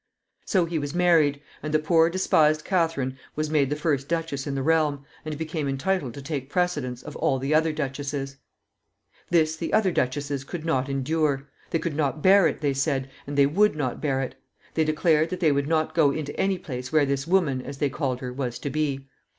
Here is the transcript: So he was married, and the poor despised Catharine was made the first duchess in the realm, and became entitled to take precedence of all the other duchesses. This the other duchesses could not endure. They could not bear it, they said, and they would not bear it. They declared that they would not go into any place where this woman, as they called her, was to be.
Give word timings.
So 0.47 0.65
he 0.65 0.79
was 0.79 0.95
married, 0.95 1.43
and 1.61 1.71
the 1.71 1.77
poor 1.77 2.09
despised 2.09 2.63
Catharine 2.65 3.19
was 3.35 3.51
made 3.51 3.69
the 3.69 3.75
first 3.75 4.07
duchess 4.07 4.47
in 4.47 4.55
the 4.55 4.63
realm, 4.63 5.05
and 5.23 5.37
became 5.37 5.67
entitled 5.67 6.15
to 6.15 6.23
take 6.23 6.49
precedence 6.49 7.03
of 7.03 7.15
all 7.17 7.37
the 7.37 7.53
other 7.53 7.71
duchesses. 7.71 8.37
This 9.29 9.55
the 9.55 9.71
other 9.71 9.91
duchesses 9.91 10.43
could 10.43 10.65
not 10.65 10.89
endure. 10.89 11.47
They 11.69 11.77
could 11.77 11.95
not 11.95 12.23
bear 12.23 12.47
it, 12.47 12.61
they 12.61 12.73
said, 12.73 13.11
and 13.27 13.37
they 13.37 13.45
would 13.45 13.75
not 13.75 14.01
bear 14.01 14.21
it. 14.21 14.33
They 14.73 14.85
declared 14.85 15.29
that 15.29 15.39
they 15.39 15.51
would 15.51 15.67
not 15.67 15.93
go 15.93 16.09
into 16.09 16.35
any 16.35 16.57
place 16.57 16.91
where 16.91 17.05
this 17.05 17.27
woman, 17.27 17.61
as 17.61 17.77
they 17.77 17.91
called 17.91 18.21
her, 18.21 18.33
was 18.33 18.57
to 18.57 18.71
be. 18.71 19.07